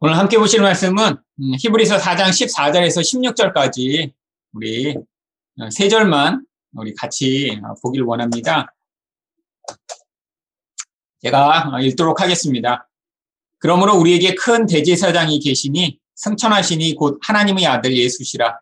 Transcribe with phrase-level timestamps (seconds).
[0.00, 4.12] 오늘 함께 보실 말씀은 음, 히브리서 4장 14절에서 16절까지
[4.52, 8.72] 우리 어, 세 절만 우리 같이 어, 보길 원합니다.
[11.20, 12.88] 제가 어, 읽도록 하겠습니다.
[13.58, 18.56] 그러므로 우리에게 큰 대제사장이 계시니 승천하시니 곧 하나님의 아들 예수시라.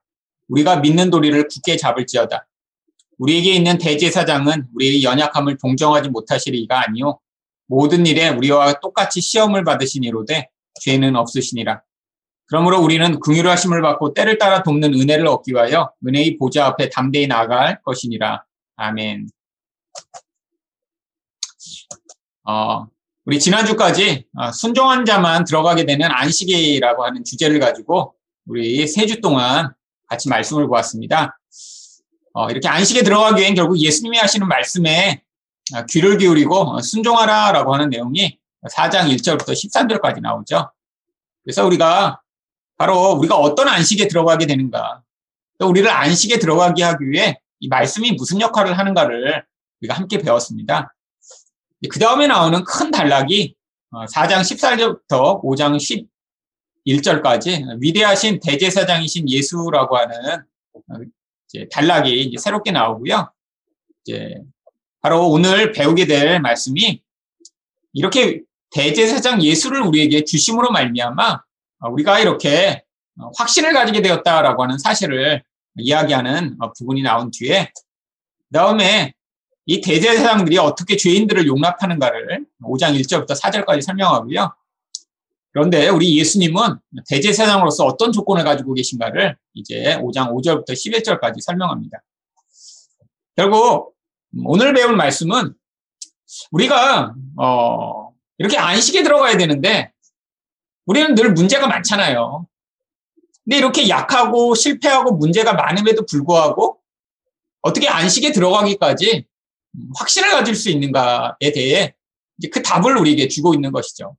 [0.49, 2.49] 우리가 믿는 도리를 굳게 잡을지어다.
[3.19, 7.21] 우리에게 있는 대제사장은 우리의 연약함을 동정하지 못하실 이가 아니요
[7.67, 10.49] 모든 일에 우리와 똑같이 시험을 받으시니로되
[10.83, 11.83] 죄는 없으시니라.
[12.49, 17.27] 그러므로 우리는 긍휼 하심을 받고 때를 따라 돕는 은혜를 얻기 위하여 은혜의 보좌 앞에 담대히
[17.27, 18.45] 나아갈 것이니라.
[18.77, 19.29] 아멘.
[22.49, 22.87] 어,
[23.25, 28.15] 우리 지난주까지 어, 순종한 자만 들어가게 되는 안식이라고 하는 주제를 가지고
[28.47, 29.73] 우리 세 주 동안
[30.09, 31.37] 같이 말씀을 보았습니다.
[32.35, 35.23] 어, 이렇게 안식에 들어가기 위해 결국 예수님이 하시는 말씀에
[35.75, 38.39] 어, 귀를 기울이고 순종하라라고 하는 내용이
[38.71, 40.71] 4장 1절부터 13절까지 나오죠.
[41.47, 42.21] 그래서 우리가
[42.77, 45.05] 바로 우리가 어떤 안식에 들어가게 되는가,
[45.59, 49.45] 또 우리를 안식에 들어가게 하기 위해 이 말씀이 무슨 역할을 하는가를
[49.81, 50.93] 우리가 함께 배웠습니다.
[51.89, 53.55] 그 다음에 나오는 큰 단락이
[53.93, 56.11] 4장 어, 14절부터 5장
[56.85, 60.17] 11절까지 위대하신 대제사장이신 예수라고 하는
[60.75, 60.97] 어,
[61.71, 63.31] 단락이 새롭게 나오고요.
[64.03, 64.43] 이제
[65.01, 67.01] 바로 오늘 배우게 될 말씀이
[67.93, 71.43] 이렇게 대제사장 예수를 우리에게 주심으로 말미암아
[71.81, 72.83] 어, 우리가 이렇게
[73.19, 75.43] 어, 확신을 가지게 되었다라고 하는 사실을
[75.77, 77.71] 이야기하는 어, 부분이 나온 뒤에
[78.53, 79.13] 다음에
[79.67, 84.55] 이 대제사장들이 어떻게 죄인들을 용납하는가를 5장 1절부터 4절까지 설명하고요.
[85.53, 86.77] 그런데 우리 예수님은
[87.09, 92.03] 대제사장으로서 어떤 조건을 가지고 계신가를 이제 5장 5절부터 11절까지 설명합니다.
[93.35, 93.95] 결국
[94.45, 95.55] 오늘 배울 말씀은
[96.51, 98.06] 우리가 어
[98.39, 99.93] 이렇게 안식에 들어가야 되는데
[100.85, 102.47] 우리는 늘 문제가 많잖아요.
[103.45, 106.81] 근데 이렇게 약하고 실패하고 문제가 많음에도 불구하고
[107.63, 109.25] 어떻게 안식에 들어가기까지
[109.97, 111.95] 확신을 가질 수 있는가에 대해
[112.39, 114.17] 이제 그 답을 우리에게 주고 있는 것이죠.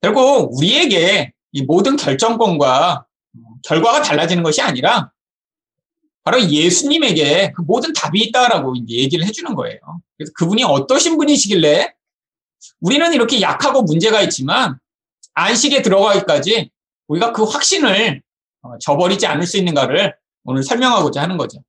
[0.00, 3.06] 결국 우리에게 이 모든 결정권과
[3.62, 5.12] 결과가 달라지는 것이 아니라
[6.24, 9.78] 바로 예수님에게 그 모든 답이 있다라고 이제 얘기를 해주는 거예요.
[10.16, 11.94] 그래서 그분이 어떠신 분이시길래
[12.80, 14.78] 우리는 이렇게 약하고 문제가 있지만
[15.34, 16.70] 안식에 들어가기까지
[17.08, 18.22] 우리가 그 확신을
[18.62, 20.14] 어, 저버리지 않을 수 있는가를
[20.44, 21.62] 오늘 설명하고자 하는 거죠.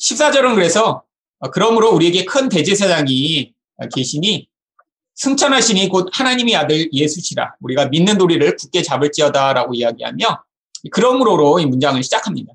[0.00, 1.02] 14절은 그래서
[1.38, 3.52] 어, 그러므로 우리에게 큰 대제사장이
[3.94, 4.48] 계시니
[5.16, 10.44] 승천하시니 곧 하나님의 아들 예수시라 우리가 믿는 도리를 굳게 잡을지어다라고 이야기하며
[10.92, 12.52] 그러므로로 이 문장을 시작합니다.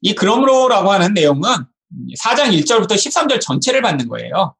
[0.00, 1.48] 이 그러므로라고 하는 내용은
[2.18, 4.54] 4장 1절부터 13절 전체를 받는 거예요.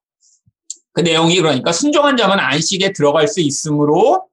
[0.94, 4.28] 그 내용이 그러니까 순종한 자만 안식에 들어갈 수 있으므로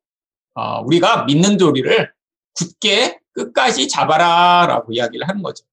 [0.53, 2.11] 어, 우리가 믿는 도리를
[2.53, 5.65] 굳게 끝까지 잡아라라고 이야기를 하는 거죠.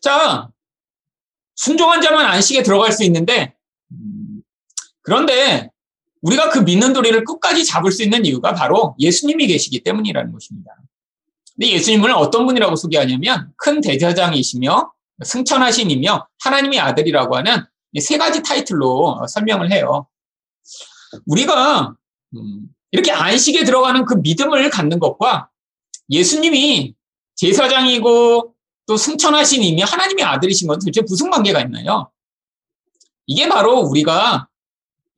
[0.00, 0.48] 자,
[1.54, 3.54] 순종한 자만 안식에 들어갈 수 있는데
[3.92, 4.42] 음,
[5.02, 5.70] 그런데
[6.22, 10.70] 우리가 그 믿는 도리를 끝까지 잡을 수 있는 이유가 바로 예수님이 계시기 때문이라는 것입니다.
[11.54, 17.64] 근데 예수님을 어떤 분이라고 소개하냐면 큰 대제사장이시며 승천하신이며 하나님의 아들이라고 하는
[18.00, 20.06] 세 가지 타이틀로 설명을 해요.
[21.26, 21.94] 우리가
[22.34, 25.48] 음, 이렇게 안식에 들어가는 그 믿음을 갖는 것과
[26.10, 26.94] 예수님이
[27.36, 28.54] 제사장이고
[28.86, 32.10] 또 승천하신 이미 하나님의 아들이신 건 도대체 무슨 관계가 있나요?
[33.26, 34.48] 이게 바로 우리가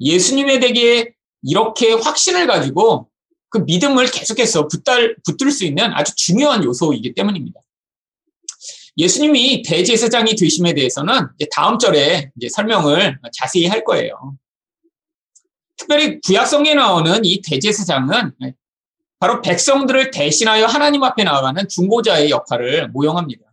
[0.01, 3.09] 예수님에 대해 이렇게 확신을 가지고
[3.51, 7.61] 그 믿음을 계속해서 붙들, 붙들 수 있는 아주 중요한 요소이기 때문입니다.
[8.99, 14.37] 예수님이 대제사장이 되심에 대해서는 다음 절에 설명을 자세히 할 거예요.
[15.77, 18.33] 특별히 구약성에 나오는 이 대제사장은
[19.21, 23.45] 바로 백성들을 대신하여 하나님 앞에 나아가는 중보자의 역할을 모형합니다.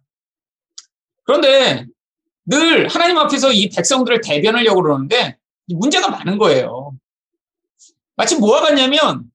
[1.24, 1.86] 그런데
[2.46, 6.92] 늘 하나님 앞에서 이 백성들을 대변하려고 그러는데 문제가 많은 거예요.
[8.16, 9.26] 마치 뭐와 같냐면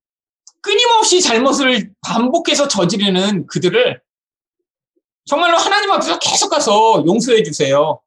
[0.60, 4.00] 끊임없이 잘못을 반복해서 저지르는 그들을
[5.30, 8.00] 정말로 하나님 앞에서 계속 가서 용서해 주세요.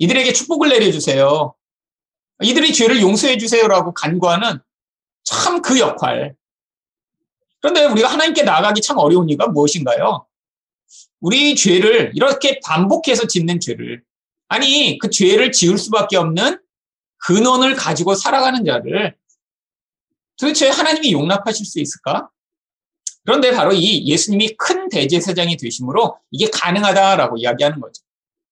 [0.00, 1.54] 이들에게 축복을 내려주세요.
[2.42, 4.58] 이들의 죄를 용서해 주세요라고 간구하는
[5.22, 6.34] 참 그 역할.
[7.60, 10.26] 그런데 우리가 하나님께 나아가기 참 어려운 이유가 무엇인가요?
[11.20, 14.02] 우리 죄를 이렇게 반복해서 짓는 죄를
[14.48, 16.60] 아니 그 죄를 지을 수밖에 없는
[17.18, 19.16] 근원을 가지고 살아가는 자를
[20.36, 22.28] 도대체 하나님이 용납하실 수 있을까?
[23.24, 28.02] 그런데 바로 이 예수님이 큰 대제사장이 되심으로 이게 가능하다라고 이야기하는 거죠.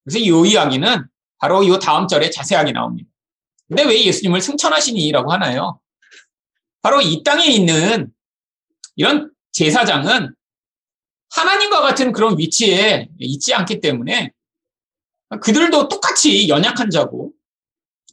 [0.04, 1.06] 그래서 이 이야기는
[1.38, 3.08] 바로 이 다음 절에 자세하게 나옵니다.
[3.68, 5.80] 근데 왜 예수님을 승천하시니라고 하나요?
[6.80, 8.12] 바로 이 땅에 있는
[8.96, 10.34] 이런 제사장은
[11.30, 14.32] 하나님과 같은 그런 위치에 있지 않기 때문에
[15.40, 17.32] 그들도 똑같이 연약한 자고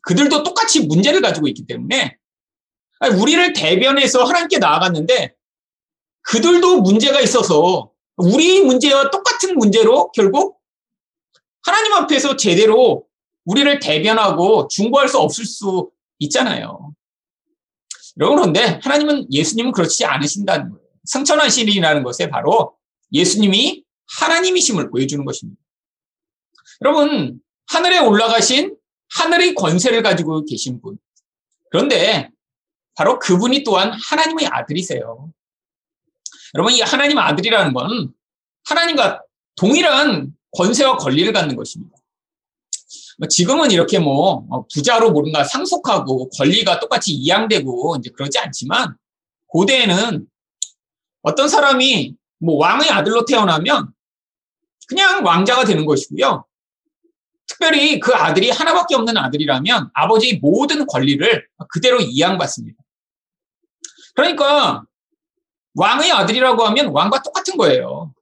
[0.04, 2.18] 그들도 똑같이 문제를 가지고 있기 때문에
[3.20, 5.36] 우리를 대변해서 하나님께 나아갔는데
[6.30, 10.60] 그들도 문제가 있어서 우리 문제와 똑같은 문제로 결국
[11.64, 13.08] 하나님 앞에서 제대로
[13.46, 15.90] 우리를 대변하고 중보할 수 없을 수
[16.20, 16.94] 있잖아요.
[18.20, 20.86] 여러분, 그런데 하나님은 예수님은 그렇지 않으신다는 거예요.
[21.06, 22.76] 승천하신이라는 것에 바로
[23.12, 23.84] 예수님이
[24.20, 25.60] 하나님이심을 보여주는 것입니다.
[26.82, 28.76] 여러분, 하늘에 올라가신
[29.16, 31.00] 하늘의 권세를 가지고 계신 분.
[31.72, 32.30] 그런데
[32.96, 35.32] 바로 그분이 또한 하나님의 아들이세요.
[36.56, 38.14] 여러분, 이 하나님 아들이라는 건
[38.66, 39.24] 하나님과
[39.56, 41.96] 동일한 권세와 권리를 갖는 것입니다.
[43.20, 48.96] 뭐 지금은 이렇게 뭐 어, 부자로 뭔가 상속하고 권리가 똑같이 이양되고 이제 그러지 않지만
[49.48, 50.26] 고대에는
[51.22, 53.92] 어떤 사람이 뭐 왕의 아들로 태어나면
[54.88, 56.46] 그냥 왕자가 되는 것이고요.
[57.46, 62.82] 특별히 그 아들이 하나밖에 없는 아들이라면 아버지의 모든 권리를 그대로 이양받습니다.
[64.16, 64.84] 그러니까
[65.76, 68.14] 왕의 아들이라고 하면 왕과 똑같은 거예요.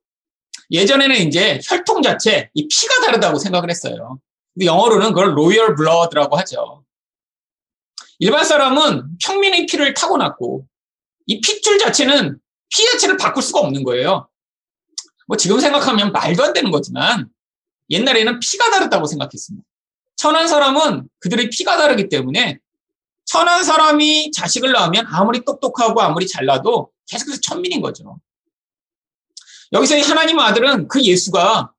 [0.72, 4.20] 예전에는 이제 혈통 자체, 이 피가 다르다고 생각을 했어요.
[4.62, 6.84] 영어로는 그걸 로열 블러드라고 하죠.
[8.20, 10.68] 일반 사람은 평민의 피를 타고났고
[11.28, 12.40] 이 핏줄 자체는
[12.70, 14.28] 피 자체를 바꿀 수가 없는 거예요.
[15.28, 17.30] 뭐 지금 생각하면 말도 안 되는 거지만
[17.90, 19.66] 옛날에는 피가 다르다고 생각했습니다.
[20.16, 22.60] 천한 사람은 그들의 피가 다르기 때문에
[23.26, 28.20] 천한 사람이 자식을 낳으면 아무리 똑똑하고 아무리 잘나도 계속해서 천민인 거죠.
[29.72, 31.72] 여기서 이 하나님 아들은 그 예수가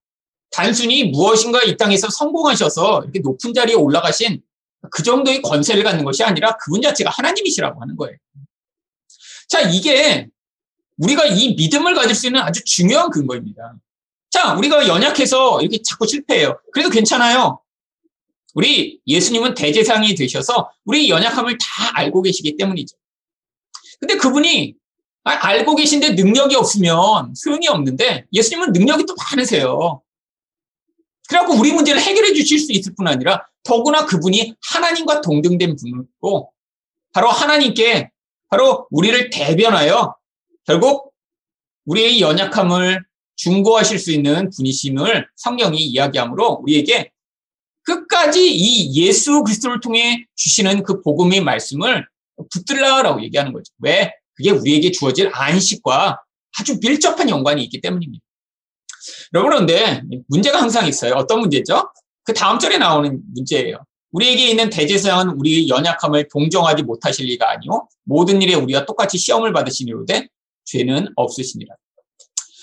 [0.51, 4.43] 단순히 무엇인가 이 땅에서 성공하셔서 이렇게 높은 자리에 올라가신
[4.91, 8.17] 그 정도의 권세를 갖는 것이 아니라 그분 자체가 하나님이시라고 하는 거예요.
[9.49, 10.29] 자, 이게
[10.99, 13.77] 우리가 이 믿음을 가질 수 있는 아주 중요한 근거입니다.
[14.31, 16.61] 자, 우리가 연약해서 이렇게 자꾸 실패해요.
[16.73, 17.61] 그래도 괜찮아요.
[18.55, 22.97] 우리 예수님은 대제상이 되셔서 우리 연약함을 다 알고 계시기 때문이죠.
[24.01, 24.75] 근데 그분이
[25.37, 30.03] 알고 계신데 능력이 없으면 소용이 없는데 예수님은 능력이 또 많으세요.
[31.29, 36.53] 그래갖고 우리 문제를 해결해 주실 수 있을 뿐 아니라 더구나 그분이 하나님과 동등된 분이고
[37.13, 38.11] 바로 하나님께
[38.49, 40.17] 바로 우리를 대변하여
[40.65, 41.13] 결국
[41.85, 43.05] 우리의 연약함을
[43.37, 47.11] 중보하실 수 있는 분이심을 성경이 이야기하므로 우리에게
[47.83, 52.07] 끝까지 이 예수 그리스도를 통해 주시는 그 복음의 말씀을
[52.53, 53.73] 붙들라라고 얘기하는 거죠.
[53.79, 54.13] 왜?
[54.39, 56.23] 그게 우리에게 주어질 안식과
[56.59, 58.25] 아주 밀접한 연관이 있기 때문입니다.
[59.33, 61.15] 그런데 문제가 항상 있어요.
[61.15, 61.91] 어떤 문제죠?
[62.23, 63.85] 그 다음 절에 나오는 문제예요.
[64.13, 67.89] 우리에게 있는 대제사장은 우리의 연약함을 동정하지 못하실 리가 아니요.
[68.05, 70.29] 모든 일에 우리가 똑같이 시험을 받으시니로되
[70.65, 71.75] 죄는 없으시니라.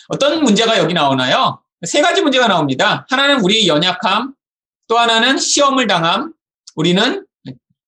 [0.08, 1.62] 어떤 문제가 여기 나오나요?
[1.86, 3.06] 세 가지 문제가 나옵니다.
[3.10, 4.34] 하나는 우리의 연약함,
[4.88, 6.34] 또 하나는 시험을 당함,
[6.76, 7.26] 우리는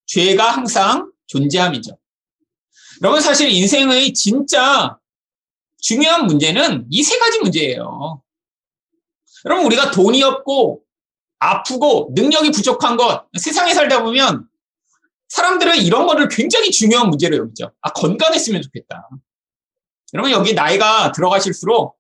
[0.08, 1.98] 죄가 항상 존재함이죠.
[3.04, 4.98] 여러분 사실 인생의 진짜
[5.80, 8.22] 중요한 문제는 이 세 가지 문제예요.
[9.46, 10.82] 여러분 우리가 돈이 없고
[11.40, 14.48] 아프고 능력이 부족한 것 세상에 살다 보면
[15.30, 17.72] 사람들은 이런 거를 굉장히 중요한 문제로 여기죠.
[17.82, 19.10] 아 건강했으면 좋겠다.
[20.14, 21.98] 여러분 여기 나이가 들어가실수록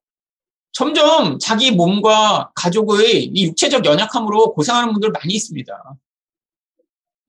[0.72, 5.96] 점점 자기 몸과 가족의 이 육체적 연약함으로 고생하는 분들 많이 있습니다.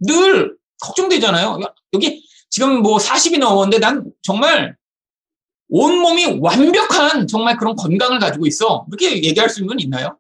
[0.00, 1.58] 늘 걱정되잖아요.
[1.92, 4.76] 여기 지금 뭐 40이 넘었는데 난 정말
[5.69, 8.87] 온몸이 완벽한 정말 그런 건강을 가지고 있어.
[8.88, 10.17] 이렇게 얘기할 수 있는 분 있나요?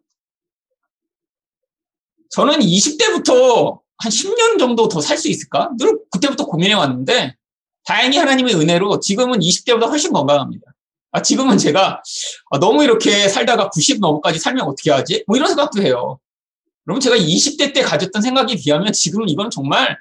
[2.30, 5.70] 저는 20대부터 한 10년 정도 더 살 수 있을까?
[5.78, 7.34] 늘 그때부터 고민해 왔는데
[7.84, 10.66] 다행히 하나님의 은혜로 지금은 20대보다 훨씬 건강합니다.
[11.10, 12.02] 아, 지금은 제가
[12.50, 15.24] 아, 너무 이렇게 살다가 90 넘어까지 살면 어떻게 하지?
[15.26, 16.18] 뭐 이런 생각도 해요.
[16.86, 19.98] 여러분 제가 20대 때 가졌던 생각에 비하면 지금은 이건 정말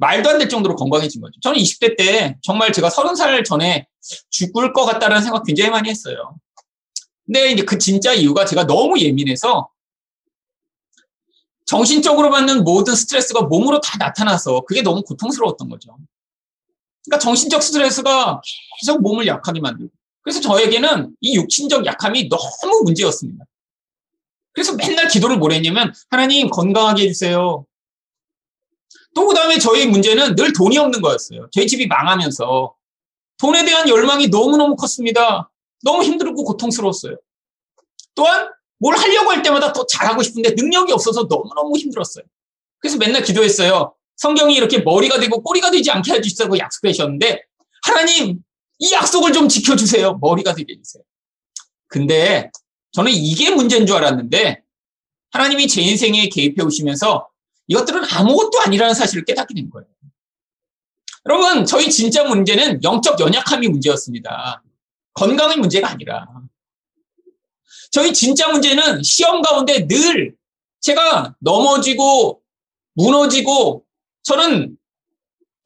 [0.00, 1.38] 말도 안 될 정도로 건강해진 거죠.
[1.42, 3.86] 저는 20대 때 정말 제가 30살 전에
[4.30, 6.36] 죽을 것 같다는 생각 굉장히 많이 했어요.
[7.26, 9.68] 근데 이제 그 진짜 이유가 제가 너무 예민해서
[11.66, 15.96] 정신적으로 받는 모든 스트레스가 몸으로 다 나타나서 그게 너무 고통스러웠던 거죠.
[17.04, 18.40] 그러니까 정신적 스트레스가
[18.80, 19.92] 계속 몸을 약하게 만들고.
[20.22, 23.44] 그래서 저에게는 이 육신적 약함이 너무 문제였습니다.
[24.52, 27.64] 그래서 맨날 기도를 뭘 했냐면, 하나님 건강하게 해주세요.
[29.14, 31.48] 또 그 다음에 저희 문제는 늘 돈이 없는 거였어요.
[31.52, 32.74] 저희 집이 망하면서
[33.38, 35.50] 돈에 대한 열망이 너무너무 컸습니다.
[35.82, 37.16] 너무 힘들고 고통스러웠어요.
[38.14, 42.24] 또한 뭘 하려고 할 때마다 더 잘하고 싶은데 능력이 없어서 너무너무 힘들었어요.
[42.78, 43.94] 그래서 맨날 기도했어요.
[44.16, 47.42] 성경이 이렇게 머리가 되고 꼬리가 되지 않게 해주시다고 약속하셨는데
[47.84, 48.40] 하나님
[48.78, 50.18] 이 약속을 좀 지켜주세요.
[50.20, 51.02] 머리가 되게 해주세요.
[51.88, 52.50] 근데
[52.92, 54.62] 저는 이게 문제인 줄 알았는데
[55.30, 57.29] 하나님이 제 인생에 개입해 오시면서
[57.70, 59.86] 이것들은 아무것도 아니라는 사실을 깨닫게 된 거예요.
[61.26, 64.62] 여러분, 저희 진짜 문제는 영적 연약함이 문제였습니다.
[65.14, 66.26] 건강의 문제가 아니라.
[67.92, 70.34] 저희 진짜 문제는 시험 가운데 늘
[70.80, 72.42] 제가 넘어지고
[72.94, 73.84] 무너지고
[74.24, 74.76] 저는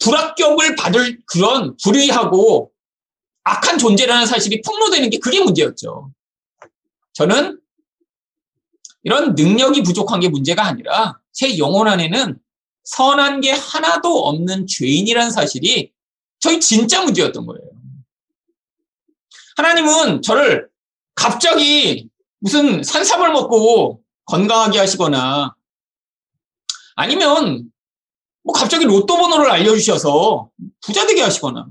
[0.00, 2.70] 불합격을 받을 그런 불의하고
[3.44, 6.12] 악한 존재라는 사실이 폭로되는 게 그게 문제였죠.
[7.14, 7.60] 저는
[9.04, 12.38] 이런 능력이 부족한 게 문제가 아니라 제 영혼 안에는
[12.84, 15.92] 선한 게 하나도 없는 죄인이라는 사실이
[16.38, 17.70] 저희 진짜 문제였던 거예요.
[19.56, 20.68] 하나님은 저를
[21.14, 22.08] 갑자기
[22.40, 25.54] 무슨 산삼을 먹고 건강하게 하시거나
[26.96, 27.70] 아니면
[28.42, 30.50] 뭐 갑자기 로또 번호를 알려주셔서
[30.82, 31.66] 부자 되게 하시거나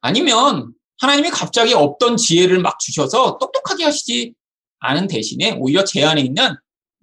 [0.00, 4.34] 아니면 하나님이 갑자기 없던 지혜를 막 주셔서 똑똑하게 하시지
[4.80, 6.56] 않은 대신에 오히려 제 안에 있는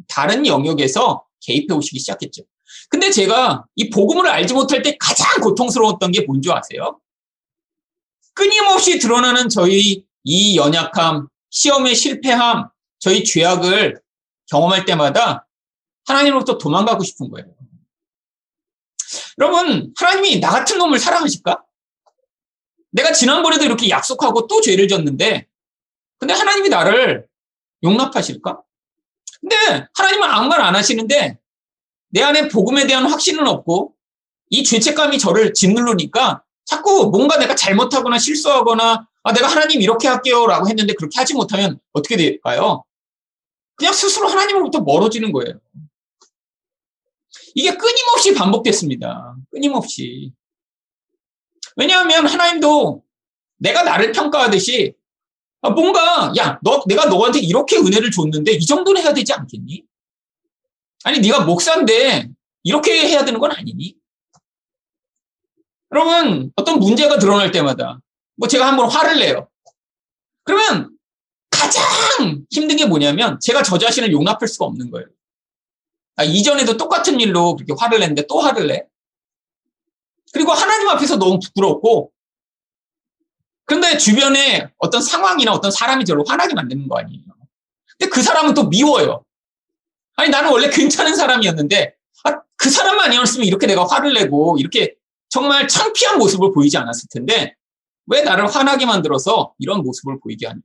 [0.08, 2.44] 다른 영역에서 개입해 오시기 시작했죠.
[2.90, 7.00] 근데 제가 이 복음을 알지 못할 때 가장 고통스러웠던 게 뭔지 아세요?
[8.34, 14.02] 끊임없이 드러나는 저희 이 연약함, 시험의 실패함, 저희 죄악을
[14.48, 15.48] 경험할 때마다
[16.06, 17.48] 하나님으로부터 도망가고 싶은 거예요.
[19.40, 21.64] 여러분, 하나님이 나 같은 놈을 사랑하실까?
[22.92, 25.48] 내가 지난번에도 이렇게 약속하고 또 죄를 졌는데,
[26.18, 27.28] 근데 하나님이 나를
[27.84, 28.62] 용납하실까?
[29.42, 31.40] 근데 하나님은 아무 말 안 하시는데,
[32.10, 33.94] 내 안에 복음에 대한 확신은 없고,
[34.50, 40.48] 이 죄책감이 저를 짓누르니까 자꾸 뭔가 내가 잘못하거나 실수하거나, 아, 내가 하나님 이렇게 할게요.
[40.48, 42.84] 라고 했는데 그렇게 하지 못하면 어떻게 될까요?
[43.76, 45.60] 그냥 스스로 하나님으로부터 멀어지는 거예요.
[47.56, 49.36] 이게 끊임없이 반복됐습니다.
[49.52, 50.34] 끊임없이.
[51.76, 53.04] 왜냐하면 하나님도
[53.58, 54.96] 내가 나를 평가하듯이
[55.62, 59.84] 아, 뭔가 야, 너 내가 너한테 이렇게 은혜를 줬는데 이 정도는 해야 되지 않겠니?
[61.04, 62.30] 아니 네가 목사인데
[62.64, 63.96] 이렇게 해야 되는 건 아니니?
[65.92, 68.00] 여러분 어떤 문제가 드러날 때마다
[68.36, 69.50] 뭐 제가 한번 화를 내요.
[70.44, 70.98] 그러면
[71.50, 75.08] 가장 힘든 게 뭐냐면 제가 저 자신을 용납할 수가 없는 거예요.
[76.18, 78.86] 아, 이전에도 똑같은 일로 그렇게 화를 냈는데 또 화를 내?
[80.34, 82.12] 그리고 하나님 앞에서 너무 부끄럽고,
[83.68, 87.22] 그런데 주변에 어떤 상황이나 어떤 사람이 저를 화나게 만드는 거 아니에요.
[88.00, 89.26] 근데 그 사람은 또 미워요.
[90.16, 91.94] 아니, 나는 원래 괜찮은 사람이었는데,
[92.24, 94.96] 아, 그 사람만 아니었으면 이렇게 내가 화를 내고, 이렇게
[95.28, 97.56] 정말 창피한 모습을 보이지 않았을 텐데,
[98.06, 100.60] 왜 나를 화나게 만들어서 이런 모습을 보이게 하냐.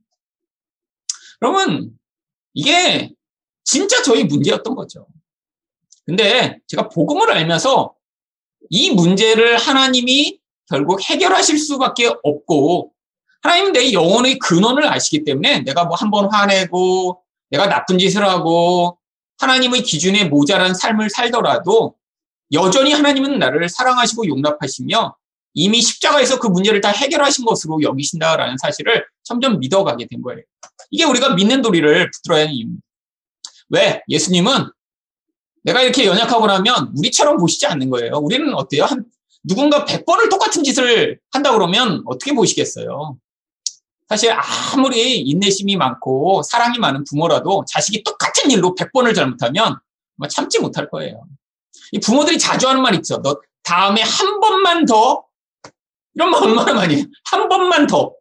[1.41, 1.99] 여러분,
[2.53, 3.13] 이게
[3.65, 5.07] 진짜 저희 문제였던 거죠.
[6.05, 7.95] 근데 제가 복음을 알면서
[8.69, 12.92] 이 문제를 하나님이 결국 해결하실 수밖에 없고
[13.43, 18.97] 하나님은 내 영혼의 근원을 아시기 때문에 내가 뭐 한 번 화내고 내가 나쁜 짓을 하고
[19.39, 21.95] 하나님의 기준에 모자란 삶을 살더라도
[22.53, 25.15] 여전히 하나님은 나를 사랑하시고 용납하시며
[25.55, 30.41] 이미 십자가에서 그 문제를 다 해결하신 것으로 여기신다라는 사실을 점점 믿어가게 된 거예요.
[30.89, 32.81] 이게 우리가 믿는 도리를 붙들어야 하는 이유입니다.
[33.69, 34.01] 왜?
[34.09, 34.69] 예수님은
[35.63, 38.17] 내가 이렇게 연약하고 나면 우리처럼 보시지 않는 거예요.
[38.17, 38.85] 우리는 어때요?
[38.85, 39.05] 한,
[39.43, 43.17] 누군가 100번을 똑같은 짓을 한다 그러면 어떻게 보시겠어요?
[44.09, 44.33] 사실
[44.73, 49.77] 아무리 인내심이 많고 사랑이 많은 부모라도 자식이 똑같은 일로 100번을 잘못하면
[50.29, 51.23] 참지 못할 거예요.
[51.91, 53.21] 이 부모들이 자주 하는 말 있죠.
[53.21, 55.23] 너 다음에 한 번만 더
[56.15, 57.05] 이런 말 얼마나 많이 해.
[57.25, 58.13] 한 번만 더.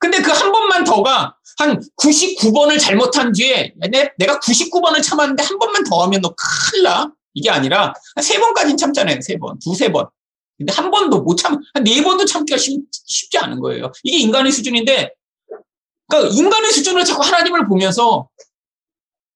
[0.00, 5.84] 근데 그 한 번만 더가 한 99번을 잘못한 뒤에 내, 내가 99번을 참았는데 한 번만
[5.84, 7.12] 더 하면 너 큰일 나.
[7.32, 9.20] 이게 아니라 세 번까지는 참잖아요.
[9.20, 10.08] 세 번, 두세 번.
[10.58, 13.90] 근데 한 번도 못 참, 한 네 번도 참기가 쉽, 쉽지 않은 거예요.
[14.04, 15.10] 이게 인간의 수준인데,
[16.08, 18.28] 그러니까 인간의 수준을 자꾸 하나님을 보면서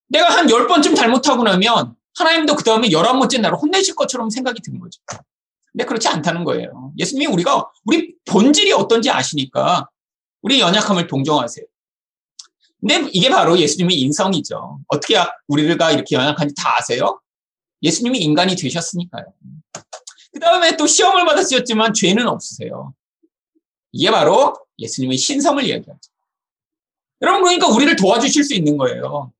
[0.09, 4.61] 내가 한 열 번쯤 잘못하고 나면 하나님도 그 다음에 열한 번째 나를 혼내실 것처럼 생각이
[4.63, 5.01] 드는 거죠.
[5.73, 6.93] 근데 그렇지 않다는 거예요.
[6.99, 9.89] 예수님이 우리가, 우리 본질이 어떤지 아시니까
[10.43, 11.65] 우리 연약함을 동정하세요.
[12.81, 14.81] 근데 이게 바로 예수님의 인성이죠.
[14.89, 15.17] 어떻게
[15.49, 17.21] 우리가 이렇게 연약한지 다 아세요?
[17.83, 19.25] 예수님이 인간이 되셨으니까요.
[20.33, 22.95] 그 다음에 또 시험을 받았었지만 죄는 없으세요.
[23.93, 26.11] 이게 바로 예수님의 신성을 이야기하죠.
[27.23, 29.33] 여러분, 그러니까 우리를 도와주실 수 있는 거예요.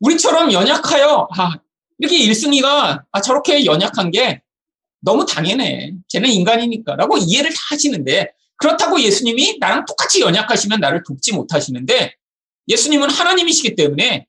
[0.00, 1.54] 우리처럼 연약하여, 아,
[1.98, 4.42] 이렇게 일승이가, 아, 저렇게 연약한 게
[5.00, 5.94] 너무 당연해.
[6.08, 6.96] 쟤는 인간이니까.
[6.96, 12.16] 라고 이해를 다 하시는데, 그렇다고 예수님이 나랑 똑같이 연약하시면 나를 돕지 못하시는데,
[12.68, 14.26] 예수님은 하나님이시기 때문에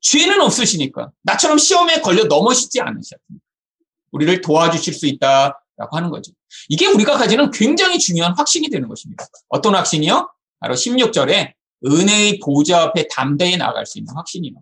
[0.00, 3.44] 죄는 없으시니까 나처럼 시험에 걸려 넘어지지 않으셨습니다.
[4.12, 6.32] 우리를 도와주실 수 있다라고 하는 거죠.
[6.68, 9.26] 이게 우리가 가지는 굉장히 중요한 확신이 되는 것입니다.
[9.48, 10.30] 어떤 확신이요?
[10.60, 11.52] 바로 16절에
[11.86, 14.54] 은혜의 보좌 앞에 담대히 나아갈 수 있는 확신이요.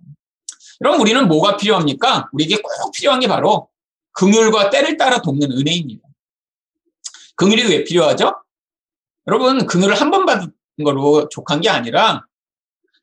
[0.82, 2.28] 여러분 우리는 뭐가 필요합니까?
[2.32, 3.68] 우리에게 꼭 필요한 게 바로
[4.12, 6.02] 긍휼과 때를 따라 돕는 은혜입니다.
[7.36, 8.34] 긍휼이 왜 필요하죠?
[9.26, 10.52] 여러분 긍휼을 한 번 받은
[10.84, 12.24] 거로 족한 게 아니라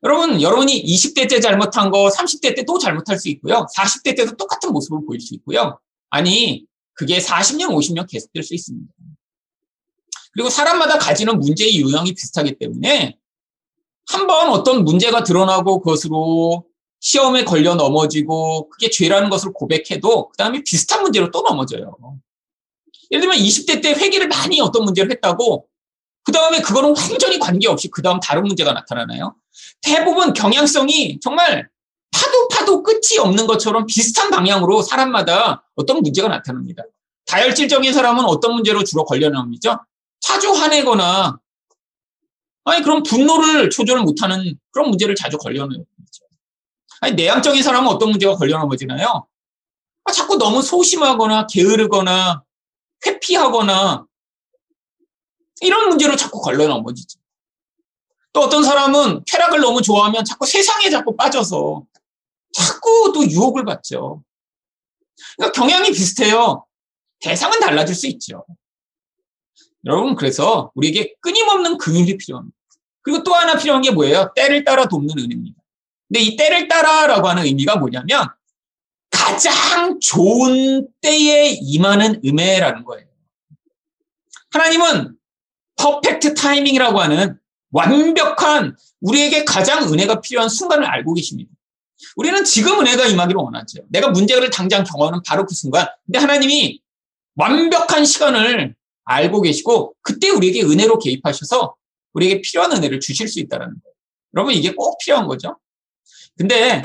[0.04, 3.66] 여러분 여러분이 20대 때 잘못한 거 30대 때 또 잘못할 수 있고요.
[3.76, 5.78] 40대 때도 똑같은 모습을 보일 수 있고요.
[6.14, 8.92] 아니 그게 40년 50년 계속될 수 있습니다.
[10.32, 13.18] 그리고 사람마다 가지는 문제의 유형이 비슷하기 때문에
[14.06, 16.66] 한 번 어떤 문제가 드러나고 그것으로
[17.00, 21.96] 시험에 걸려 넘어지고 그게 죄라는 것을 고백해도 그 다음에 비슷한 문제로 또 넘어져요.
[23.10, 25.66] 예를 들면 20대 때 회개를 많이 어떤 문제를 했다고
[26.22, 29.34] 그 다음에 그거는 완전히 관계없이 그 다음 다른 문제가 나타나나요?
[29.82, 31.68] 대부분 경향성이 정말
[32.84, 36.84] 끝이 없는 것처럼 비슷한 방향으로 사람마다 어떤 문제가 나타납니다.
[37.26, 39.80] 다혈질적인 사람은 어떤 문제로 주로 걸려 나옵니죠?
[40.20, 41.40] 자주 화내거나
[42.64, 45.90] 아니 그럼 분노를 조절 못하는 그런 문제를 자주 걸려 나옵니다.
[47.00, 49.26] 아니, 내향적인 사람은 어떤 문제가 걸려 넘어지나요?
[50.04, 52.42] 아, 자꾸 너무 소심하거나 게으르거나
[53.04, 54.06] 회피하거나
[55.60, 57.18] 이런 문제로 자꾸 걸려 넘어지죠.
[58.32, 61.84] 또 어떤 사람은 쾌락을 너무 좋아하면 자꾸 세상에 자꾸 빠져서
[63.12, 64.22] 또 유혹을 받죠.
[65.36, 66.66] 그러니까 경향이 비슷해요.
[67.20, 68.44] 대상은 달라질 수 있죠.
[69.84, 72.56] 여러분 그래서 우리에게 끊임없는 긍휼이 필요합니다.
[73.02, 74.32] 그리고 또 하나 필요한 게 뭐예요?
[74.34, 75.62] 때를 따라 돕는 은혜입니다.
[76.08, 78.26] 근데 이 때를 따라라고 하는 의미가 뭐냐면
[79.10, 83.06] 가장 좋은 때에 임하는 음해라는 거예요.
[84.50, 85.16] 하나님은
[85.76, 87.38] 퍼펙트 타이밍이라고 하는
[87.70, 91.50] 완벽한 우리에게 가장 은혜가 필요한 순간을 알고 계십니다.
[92.16, 93.82] 우리는 지금 은혜가 임하기를 원하죠.
[93.88, 95.86] 내가 문제를 당장 경험하는 바로 그 순간.
[96.06, 96.80] 근데 하나님이
[97.36, 101.74] 완벽한 시간을 알고 계시고 그때 우리에게 은혜로 개입하셔서
[102.12, 103.94] 우리에게 필요한 은혜를 주실 수 있다는 거예요.
[104.34, 105.58] 여러분 이게 꼭 필요한 거죠.
[106.36, 106.82] 근데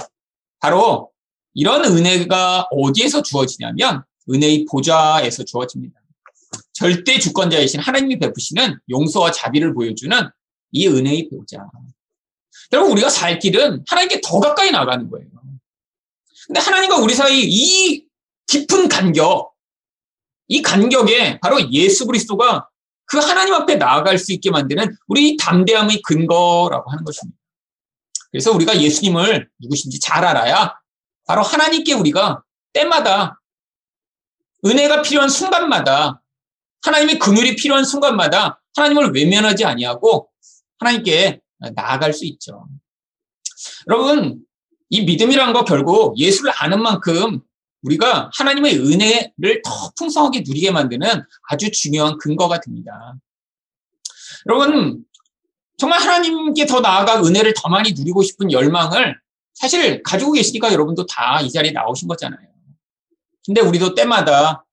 [0.59, 1.11] 바로
[1.53, 5.99] 이런 은혜가 어디에서 주어지냐면 은혜의 보좌에서 주어집니다.
[6.73, 10.17] 절대 주권자이신 하나님이 베푸시는 용서와 자비를 보여주는
[10.71, 11.67] 이 은혜의 보좌.
[12.71, 15.27] 여러분 우리가 살 길은 하나님께 더 가까이 나가는 거예요.
[16.47, 18.05] 근데 하나님과 우리 사이 이
[18.47, 19.53] 깊은 간격,
[20.47, 22.67] 이 간격에 바로 예수 그리스도가
[23.05, 27.37] 그 하나님 앞에 나아갈 수 있게 만드는 우리 담대함의 근거라고 하는 것입니다.
[28.31, 30.75] 그래서 우리가 예수님을 누구신지 잘 알아야
[31.25, 32.43] 바로 하나님께 우리가
[32.73, 33.39] 때마다
[34.65, 36.21] 은혜가 필요한 순간마다
[36.83, 40.29] 하나님의 긍휼이 필요한 순간마다 하나님을 외면하지 아니하고
[40.79, 41.41] 하나님께
[41.75, 42.67] 나아갈 수 있죠.
[43.87, 44.39] 여러분,
[44.89, 47.41] 이 믿음이란 거 결국 예수를 아는 만큼
[47.83, 53.15] 우리가 하나님의 은혜를 더 풍성하게 누리게 만드는 아주 중요한 근거가 됩니다.
[54.47, 55.03] 여러분,
[55.77, 59.17] 정말 하나님께 더 나아가 은혜를 더 많이 누리고 싶은 열망을
[59.53, 62.49] 사실 가지고 계시니까 여러분도 다 이 자리에 나오신 거잖아요.
[63.45, 64.65] 근데 우리도 때마다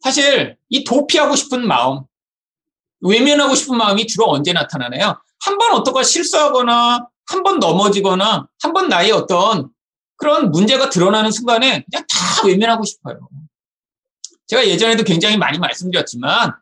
[0.00, 2.02] 사실 이 도피하고 싶은 마음,
[3.00, 5.20] 외면하고 싶은 마음이 주로 언제 나타나나요?
[5.44, 9.70] 한 번 어떤가 실수하거나 한 번 넘어지거나 한 번 나의 어떤
[10.16, 13.28] 그런 문제가 드러나는 순간에 그냥 다 외면하고 싶어요.
[14.46, 16.52] 제가 예전에도 굉장히 많이 말씀드렸지만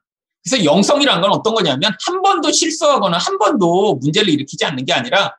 [0.42, 5.36] 그래서 영성이란 건 어떤 거냐면 한 번도 실수하거나 한 번도 문제를 일으키지 않는 게 아니라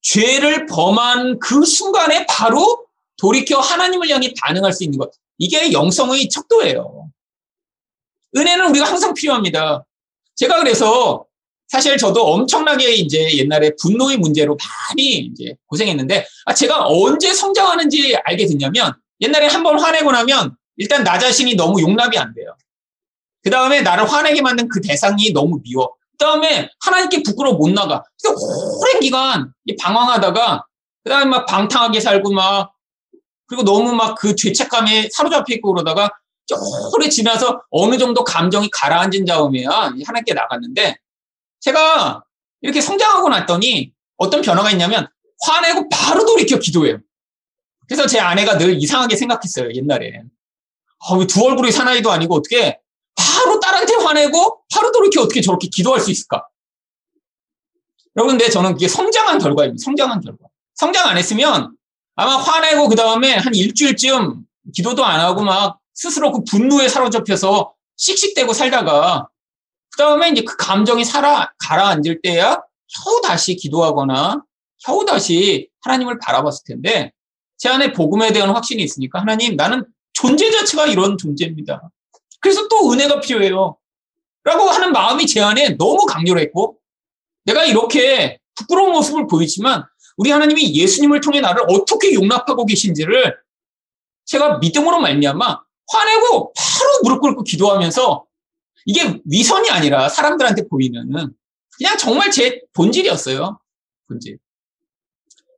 [0.00, 5.10] 죄를 범한 그 순간에 바로 돌이켜 하나님을 향해 반응할 수 있는 것.
[5.38, 7.10] 이게 영성의 척도예요.
[8.36, 9.84] 은혜는 우리가 항상 필요합니다.
[10.36, 11.26] 제가 그래서
[11.72, 18.44] 사실 저도 엄청나게 이제 옛날에 분노의 문제로 많이 이제 고생했는데 아 제가 언제 성장하는지 알게
[18.46, 22.54] 됐냐면 옛날에 한 번 화내고 나면 일단 나 자신이 너무 용납이 안 돼요.
[23.42, 25.94] 그 다음에 나를 화내게 만든 그 대상이 너무 미워.
[26.12, 28.04] 그 다음에 하나님께 부끄러워 못 나가.
[28.20, 28.36] 그래서
[28.78, 30.66] 오랜 기간 방황하다가
[31.04, 32.74] 그 다음에 막 방탕하게 살고 막
[33.46, 36.10] 그리고 너무 막 그 죄책감에 사로잡혀 있고 그러다가
[36.94, 40.96] 오래 지나서 어느 정도 감정이 가라앉은 다음에야 하나님께 나갔는데
[41.62, 42.24] 제가
[42.60, 45.08] 이렇게 성장하고 났더니 어떤 변화가 있냐면
[45.44, 46.98] 화내고 바로 돌이켜 기도해요.
[47.88, 50.22] 그래서 제 아내가 늘 이상하게 생각했어요, 옛날에.
[51.00, 52.78] 아, 두 얼굴이 사나이도 아니고 어떻게
[53.16, 56.46] 바로 딸한테 화내고 바로 돌이켜 어떻게 저렇게 기도할 수 있을까?
[58.16, 59.82] 여러분, 근데 저는 그게 성장한 결과입니다.
[59.82, 60.46] 성장한 결과.
[60.74, 61.76] 성장 안 했으면
[62.14, 64.44] 아마 화내고 그 다음에 한 일주일쯤
[64.74, 69.28] 기도도 안 하고 막 스스로 그 분노에 사로잡혀서 씩씩대고 살다가
[69.92, 72.60] 그 다음에 이제 그 감정이 살아 가라앉을 때야
[73.04, 74.42] 겨우 다시 기도하거나
[74.84, 77.12] 겨우 다시 하나님을 바라봤을 텐데
[77.58, 81.90] 제 안에 복음에 대한 확신이 있으니까 하나님 나는 존재 자체가 이런 존재입니다.
[82.40, 83.76] 그래서 또 은혜가 필요해요.
[84.44, 86.76] 라고 하는 마음이 제 안에 너무 강렬했고
[87.44, 89.84] 내가 이렇게 부끄러운 모습을 보이지만
[90.16, 93.36] 우리 하나님이 예수님을 통해 나를 어떻게 용납하고 계신지를
[94.24, 98.24] 제가 믿음으로 말미암아 화내고 바로 무릎 꿇고 기도하면서
[98.86, 101.34] 이게 위선이 아니라 사람들한테 보이는
[101.76, 103.58] 그냥 정말 제 본질이었어요.
[104.08, 104.38] 본질.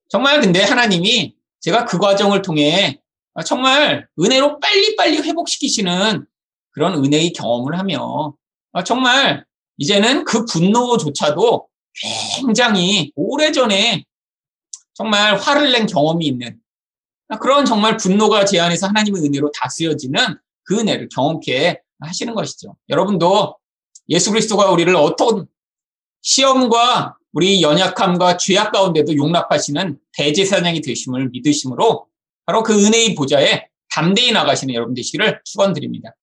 [0.09, 3.01] 정말 근데 하나님이 제가 그 과정을 통해
[3.45, 6.27] 정말 은혜로 빨리빨리 회복시키시는
[6.71, 8.35] 그런 은혜의 경험을 하며
[8.85, 9.45] 정말
[9.79, 11.69] 이제는 그 분노조차도
[12.37, 14.05] 굉장히 오래전에
[14.93, 16.61] 정말 화를 낸 경험이 있는
[17.41, 22.77] 그런 정말 분노가 제 안에서 하나님의 은혜로 다스여지는 그 은혜를 경험케 하시는 것이죠.
[22.89, 23.57] 여러분도
[24.09, 25.47] 예수 그리스도가 우리를 어떤
[26.23, 32.07] 시험과 우리 연약함과 죄악 가운데도 용납하시는 대제사장이 되심을 믿으심으로
[32.47, 36.15] 바로 그 은혜의 보좌에 담대히 나가시는 여러분 되시기를 축원드립니다.